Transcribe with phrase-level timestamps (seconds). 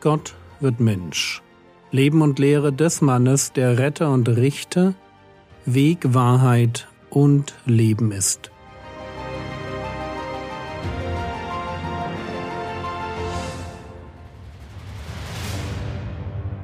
[0.00, 1.42] Gott wird Mensch.
[1.90, 4.94] Leben und Lehre des Mannes, der Retter und Richter,
[5.66, 8.50] Weg, Wahrheit und Leben ist.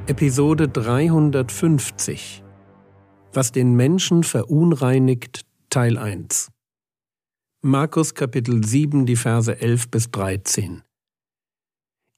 [0.07, 2.43] Episode 350
[3.35, 6.53] Was den Menschen verunreinigt Teil 1
[7.61, 10.83] Markus Kapitel 7 die Verse 11 bis 13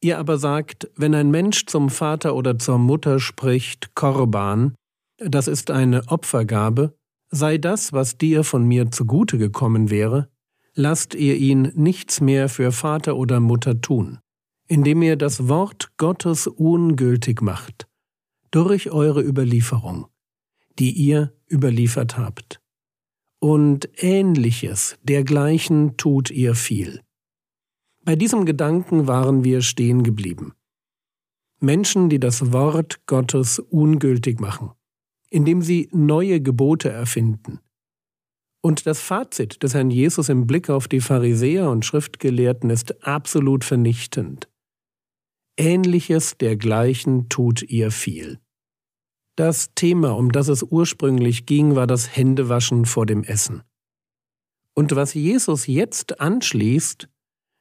[0.00, 4.74] Ihr aber sagt, wenn ein Mensch zum Vater oder zur Mutter spricht, Korban,
[5.18, 6.94] das ist eine Opfergabe,
[7.30, 10.28] sei das, was dir von mir zugute gekommen wäre,
[10.74, 14.20] lasst ihr ihn nichts mehr für Vater oder Mutter tun
[14.68, 17.88] indem ihr das Wort Gottes ungültig macht,
[18.50, 20.06] durch eure Überlieferung,
[20.78, 22.60] die ihr überliefert habt.
[23.40, 27.00] Und ähnliches dergleichen tut ihr viel.
[28.08, 30.54] Bei diesem Gedanken waren wir stehen geblieben.
[31.60, 34.70] Menschen, die das Wort Gottes ungültig machen,
[35.28, 37.60] indem sie neue Gebote erfinden.
[38.62, 43.62] Und das Fazit des Herrn Jesus im Blick auf die Pharisäer und Schriftgelehrten ist absolut
[43.62, 44.48] vernichtend.
[45.58, 48.40] Ähnliches dergleichen tut ihr viel.
[49.36, 53.64] Das Thema, um das es ursprünglich ging, war das Händewaschen vor dem Essen.
[54.74, 57.10] Und was Jesus jetzt anschließt,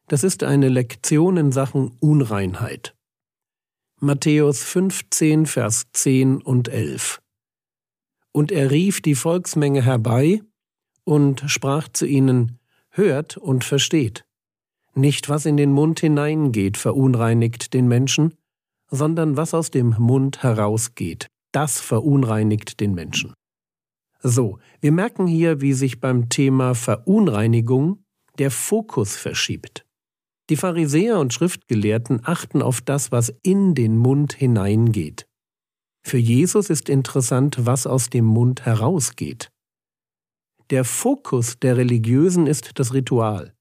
[0.07, 2.95] das ist eine Lektion in Sachen Unreinheit.
[3.99, 7.19] Matthäus 15, Vers 10 und 11.
[8.31, 10.41] Und er rief die Volksmenge herbei
[11.03, 14.25] und sprach zu ihnen, Hört und versteht.
[14.93, 18.33] Nicht was in den Mund hineingeht, verunreinigt den Menschen,
[18.89, 23.33] sondern was aus dem Mund herausgeht, das verunreinigt den Menschen.
[24.21, 28.03] So, wir merken hier, wie sich beim Thema Verunreinigung
[28.39, 29.86] der Fokus verschiebt.
[30.49, 35.27] Die Pharisäer und Schriftgelehrten achten auf das, was in den Mund hineingeht.
[36.03, 39.51] Für Jesus ist interessant, was aus dem Mund herausgeht.
[40.69, 43.53] Der Fokus der Religiösen ist das Ritual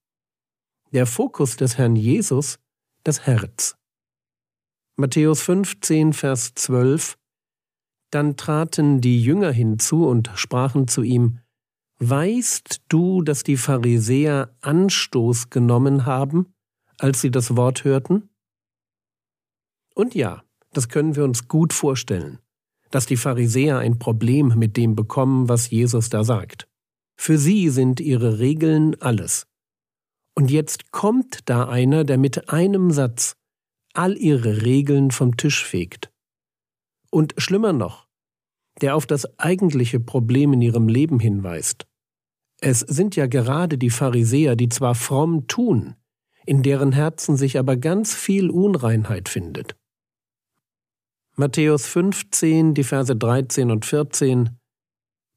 [0.97, 2.59] der Fokus des Herrn Jesus
[3.05, 3.77] das Herz.
[4.97, 7.19] Matthäus 15, Vers 12
[8.11, 11.41] Dann traten die Jünger hinzu und sprachen zu ihm,
[11.99, 16.55] Weißt du, dass die Pharisäer Anstoß genommen haben,
[16.99, 18.29] als sie das Wort hörten?
[19.95, 20.43] Und ja,
[20.73, 22.39] das können wir uns gut vorstellen,
[22.91, 26.69] dass die Pharisäer ein Problem mit dem bekommen, was Jesus da sagt.
[27.19, 29.47] Für sie sind ihre Regeln alles.
[30.35, 33.37] Und jetzt kommt da einer, der mit einem Satz
[33.95, 36.13] all ihre Regeln vom Tisch fegt.
[37.11, 38.07] Und schlimmer noch,
[38.83, 41.87] der auf das eigentliche Problem in ihrem Leben hinweist.
[42.61, 45.95] Es sind ja gerade die Pharisäer, die zwar fromm tun,
[46.47, 49.77] in deren Herzen sich aber ganz viel Unreinheit findet.
[51.35, 54.59] Matthäus 15, die Verse 13 und 14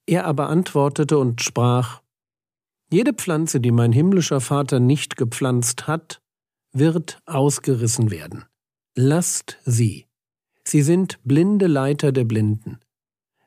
[0.05, 2.01] Er aber antwortete und sprach
[2.91, 6.21] jede Pflanze, die mein himmlischer Vater nicht gepflanzt hat,
[6.71, 8.45] wird ausgerissen werden.
[8.95, 10.07] Lasst sie.
[10.63, 12.79] Sie sind blinde Leiter der Blinden.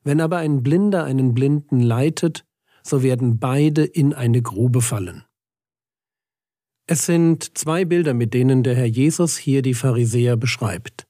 [0.04, 2.44] Wenn aber ein Blinder einen Blinden leitet,
[2.82, 5.24] so werden beide in eine Grube fallen.
[6.92, 11.06] Es sind zwei Bilder, mit denen der Herr Jesus hier die Pharisäer beschreibt.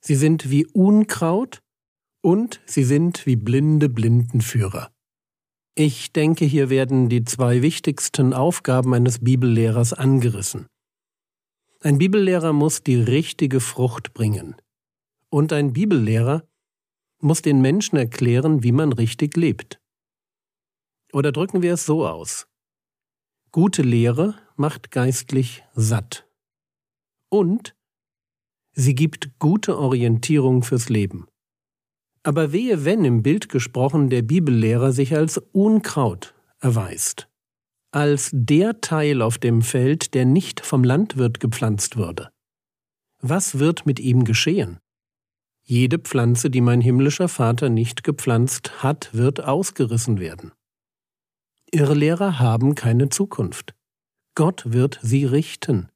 [0.00, 1.60] Sie sind wie Unkraut
[2.22, 4.90] und sie sind wie blinde Blindenführer.
[5.74, 10.68] Ich denke, hier werden die zwei wichtigsten Aufgaben eines Bibellehrers angerissen.
[11.82, 14.56] Ein Bibellehrer muss die richtige Frucht bringen.
[15.28, 16.48] Und ein Bibellehrer
[17.20, 19.78] muss den Menschen erklären, wie man richtig lebt.
[21.12, 22.46] Oder drücken wir es so aus.
[23.50, 26.26] Gute Lehre macht geistlich satt.
[27.28, 27.74] Und
[28.72, 31.26] sie gibt gute Orientierung fürs Leben.
[32.22, 37.28] Aber wehe, wenn im Bild gesprochen der Bibellehrer sich als Unkraut erweist,
[37.90, 42.30] als der Teil auf dem Feld, der nicht vom Landwirt gepflanzt wurde.
[43.20, 44.78] Was wird mit ihm geschehen?
[45.62, 50.52] Jede Pflanze, die mein himmlischer Vater nicht gepflanzt hat, wird ausgerissen werden.
[51.70, 53.74] Irrlehrer haben keine Zukunft.
[54.34, 55.88] Gott wird sie richten.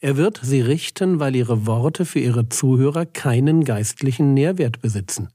[0.00, 5.28] Er wird sie richten, weil ihre Worte für ihre Zuhörer keinen geistlichen Nährwert besitzen.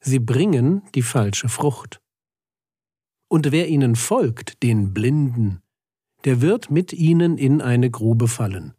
[0.00, 2.00] Sie bringen die falsche Frucht.
[3.28, 5.60] Und wer ihnen folgt, den Blinden,
[6.24, 8.74] der wird mit ihnen in eine Grube fallen.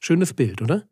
[0.00, 0.86] Schönes Bild, oder?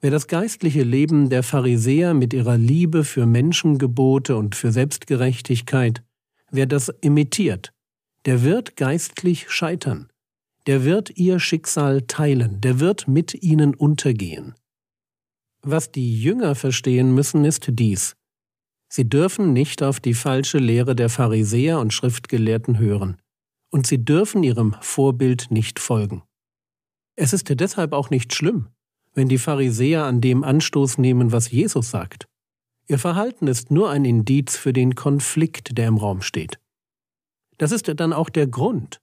[0.00, 6.04] Wer das geistliche Leben der Pharisäer mit ihrer Liebe für Menschengebote und für Selbstgerechtigkeit,
[6.50, 7.72] wer das imitiert,
[8.26, 10.10] der wird geistlich scheitern,
[10.66, 14.54] der wird ihr Schicksal teilen, der wird mit ihnen untergehen.
[15.62, 18.16] Was die Jünger verstehen müssen, ist dies.
[18.88, 23.16] Sie dürfen nicht auf die falsche Lehre der Pharisäer und Schriftgelehrten hören,
[23.70, 26.22] und sie dürfen ihrem Vorbild nicht folgen.
[27.14, 28.68] Es ist deshalb auch nicht schlimm,
[29.14, 32.26] wenn die Pharisäer an dem Anstoß nehmen, was Jesus sagt.
[32.88, 36.58] Ihr Verhalten ist nur ein Indiz für den Konflikt, der im Raum steht.
[37.58, 39.00] Das ist dann auch der Grund,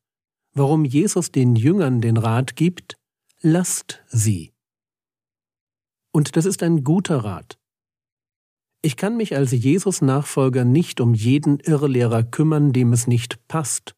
[0.53, 2.97] warum Jesus den Jüngern den Rat gibt,
[3.41, 4.53] lasst sie.
[6.11, 7.57] Und das ist ein guter Rat.
[8.81, 13.95] Ich kann mich als Jesus-Nachfolger nicht um jeden Irrlehrer kümmern, dem es nicht passt,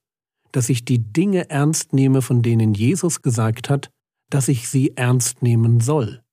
[0.52, 3.90] dass ich die Dinge ernst nehme, von denen Jesus gesagt hat,
[4.30, 6.24] dass ich sie ernst nehmen soll.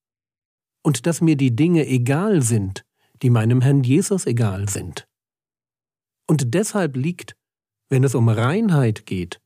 [0.85, 2.85] Und dass mir die Dinge egal sind,
[3.23, 5.09] die meinem Herrn Jesus egal sind.
[6.29, 7.35] Und deshalb liegt,
[7.93, 9.43] wenn es um Reinheit geht,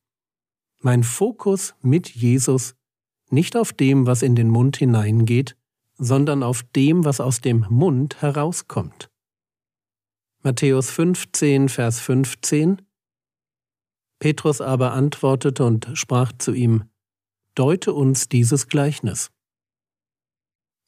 [0.81, 2.77] mein Fokus mit Jesus
[3.29, 5.57] nicht auf dem, was in den Mund hineingeht,
[5.99, 9.11] sondern auf dem, was aus dem Mund herauskommt.
[10.45, 12.83] Matthäus 15, Vers 15
[14.21, 16.85] Petrus aber antwortete und sprach zu ihm,
[17.57, 19.33] Deute uns dieses Gleichnis.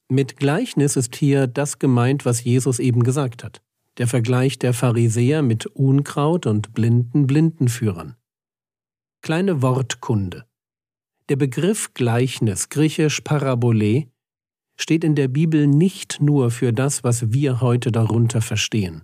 [0.07, 3.61] Mit Gleichnis ist hier das gemeint, was Jesus eben gesagt hat.
[3.99, 8.15] Der Vergleich der Pharisäer mit Unkraut und blinden Blindenführern.
[9.21, 10.45] Kleine Wortkunde.
[11.29, 14.07] Der Begriff Gleichnis, griechisch Parabole,
[14.75, 19.03] steht in der Bibel nicht nur für das, was wir heute darunter verstehen.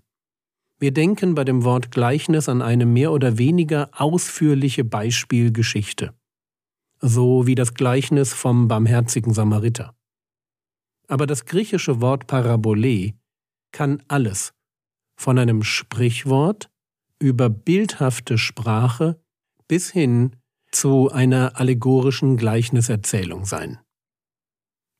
[0.79, 6.15] Wir denken bei dem Wort Gleichnis an eine mehr oder weniger ausführliche Beispielgeschichte
[7.07, 9.95] so wie das Gleichnis vom barmherzigen Samariter.
[11.07, 13.13] Aber das griechische Wort Parabole
[13.71, 14.53] kann alles,
[15.15, 16.69] von einem Sprichwort
[17.19, 19.19] über bildhafte Sprache
[19.67, 20.35] bis hin
[20.71, 23.79] zu einer allegorischen Gleichniserzählung sein.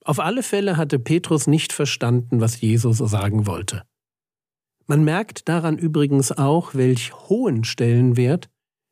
[0.03, 3.83] Auf alle Fälle hatte Petrus nicht verstanden, was Jesus sagen wollte.
[4.87, 8.49] Man merkt daran übrigens auch, welch hohen Stellenwert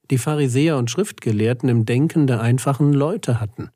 [0.09, 3.69] die Pharisäer und Schriftgelehrten im Denken der einfachen Leute hatten.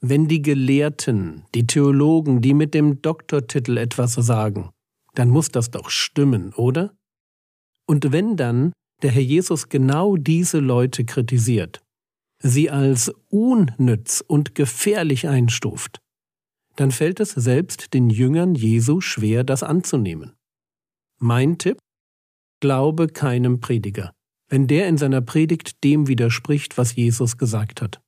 [0.00, 4.70] Wenn die Gelehrten, die Theologen, die mit dem Doktortitel etwas sagen,
[5.14, 6.94] dann muss das doch stimmen, oder?
[7.86, 8.72] Und wenn dann
[9.02, 11.80] der Herr Jesus genau diese Leute kritisiert,
[12.42, 15.98] sie als unnütz und gefährlich einstuft,
[16.76, 20.34] dann fällt es selbst den Jüngern Jesu schwer, das anzunehmen.
[21.18, 21.78] Mein Tipp?
[22.60, 24.12] Glaube keinem Prediger
[24.50, 28.02] wenn der in seiner Predigt dem widerspricht, was Jesus gesagt hat?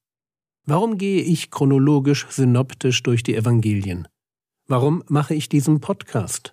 [0.66, 4.08] Warum gehe ich chronologisch synoptisch durch die Evangelien?
[4.66, 6.52] Warum mache ich diesen Podcast?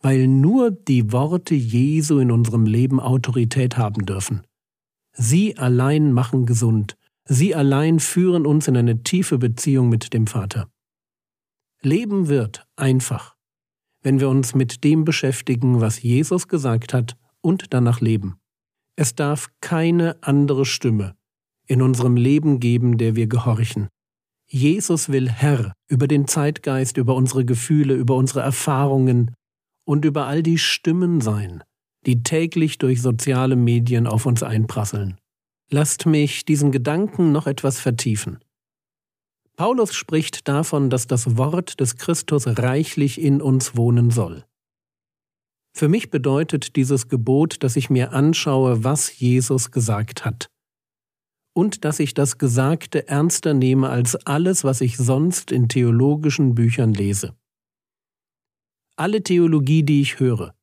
[0.00, 4.42] Weil nur die Worte Jesu in unserem Leben Autorität haben dürfen.
[5.12, 6.96] Sie allein machen gesund.
[7.24, 10.70] Sie allein führen uns in eine tiefe Beziehung mit dem Vater.
[11.82, 13.36] Leben wird einfach,
[14.02, 18.36] wenn wir uns mit dem beschäftigen, was Jesus gesagt hat und danach leben.
[18.96, 21.14] Es darf keine andere Stimme
[21.66, 23.88] in unserem Leben geben, der wir gehorchen.
[24.46, 29.34] Jesus will Herr über den Zeitgeist, über unsere Gefühle, über unsere Erfahrungen
[29.90, 31.64] und über all die Stimmen sein,
[32.06, 35.18] die täglich durch soziale Medien auf uns einprasseln.
[35.68, 38.38] Lasst mich diesen Gedanken noch etwas vertiefen.
[39.56, 44.44] Paulus spricht davon, dass das Wort des Christus reichlich in uns wohnen soll.
[45.72, 50.50] Für mich bedeutet dieses Gebot, dass ich mir anschaue, was Jesus gesagt hat.
[51.52, 56.94] Und dass ich das Gesagte ernster nehme als alles, was ich sonst in theologischen Büchern
[56.94, 57.34] lese.
[58.96, 60.54] Alle Theologie, die ich höre,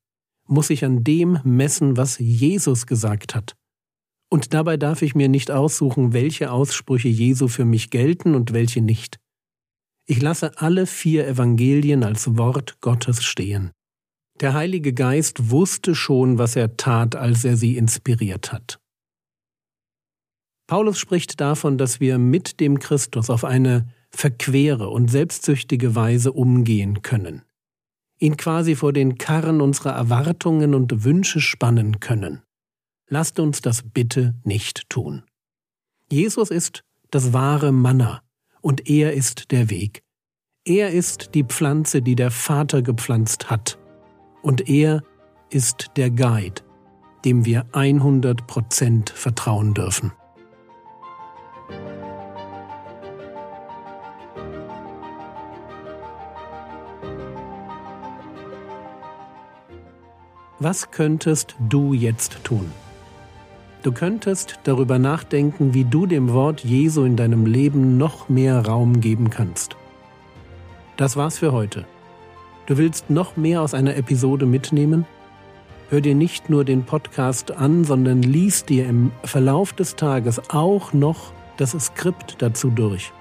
[0.46, 3.54] muss ich an dem messen, was Jesus gesagt hat.
[4.30, 8.80] Und dabei darf ich mir nicht aussuchen, welche Aussprüche Jesu für mich gelten und welche
[8.80, 9.18] nicht.
[10.06, 13.72] Ich lasse alle vier Evangelien als Wort Gottes stehen.
[14.40, 18.78] Der Heilige Geist wusste schon, was er tat, als er sie inspiriert hat.
[20.68, 27.02] Paulus spricht davon, dass wir mit dem Christus auf eine verquere und selbstsüchtige Weise umgehen
[27.02, 27.42] können,
[28.18, 32.42] ihn quasi vor den Karren unserer Erwartungen und Wünsche spannen können.
[33.08, 35.24] Lasst uns das bitte nicht tun.
[36.10, 38.22] Jesus ist das wahre Manna
[38.60, 40.02] und er ist der Weg.
[40.64, 43.78] Er ist die Pflanze, die der Vater gepflanzt hat
[44.42, 45.02] und er
[45.50, 46.62] ist der Guide,
[47.24, 50.12] dem wir 100% vertrauen dürfen.
[60.60, 62.72] Was könntest du jetzt tun?
[63.84, 69.00] Du könntest darüber nachdenken, wie du dem Wort Jesu in deinem Leben noch mehr Raum
[69.00, 69.76] geben kannst.
[70.96, 71.84] Das war's für heute.
[72.66, 75.06] Du willst noch mehr aus einer Episode mitnehmen?
[75.90, 80.92] Hör dir nicht nur den Podcast an, sondern lies dir im Verlauf des Tages auch
[80.92, 83.12] noch das Skript dazu durch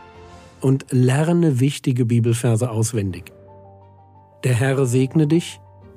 [0.60, 3.32] und lerne wichtige Bibelverse auswendig.
[4.44, 5.60] Der Herr segne dich,